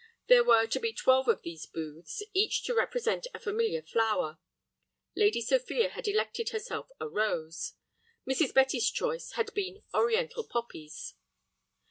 [0.25, 4.39] There were to be twelve of these booths, each to represent a familiar flower;
[5.15, 7.73] Lady Sophia had elected herself a rose.
[8.27, 8.51] Mrs.
[8.51, 11.13] Betty's choice had been Oriental poppies.